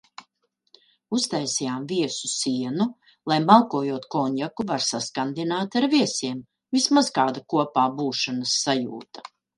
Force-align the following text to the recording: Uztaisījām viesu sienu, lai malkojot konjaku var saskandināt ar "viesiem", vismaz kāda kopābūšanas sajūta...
Uztaisījām 1.17 1.83
viesu 1.91 2.29
sienu, 2.31 2.87
lai 3.33 3.37
malkojot 3.49 4.07
konjaku 4.15 4.65
var 4.73 4.85
saskandināt 4.87 5.77
ar 5.83 5.87
"viesiem", 5.93 6.41
vismaz 6.79 7.13
kāda 7.19 7.45
kopābūšanas 7.57 8.57
sajūta... 8.65 9.29